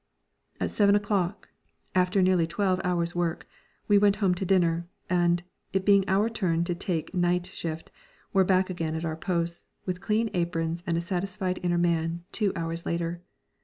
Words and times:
At 0.59 0.71
seven 0.71 0.95
o'clock 0.95 1.49
(after 1.93 2.23
nearly 2.23 2.47
twelve 2.47 2.81
hours' 2.83 3.13
work) 3.13 3.45
we 3.87 3.99
went 3.99 4.15
home 4.15 4.33
to 4.33 4.45
dinner, 4.47 4.87
and, 5.11 5.43
it 5.73 5.85
being 5.85 6.05
our 6.07 6.27
turn 6.27 6.63
to 6.63 6.73
take 6.73 7.13
night 7.13 7.45
shift, 7.45 7.91
were 8.33 8.43
back 8.43 8.71
again 8.71 8.95
at 8.95 9.05
our 9.05 9.15
posts, 9.15 9.69
with 9.85 10.01
clean 10.01 10.31
aprons 10.33 10.81
and 10.87 10.97
a 10.97 11.01
satisfied 11.01 11.59
inner 11.61 11.77
man, 11.77 12.23
two 12.31 12.51
hours 12.55 12.83
later. 12.83 13.21